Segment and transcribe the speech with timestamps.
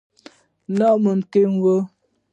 [0.77, 1.75] ناممکنه وه.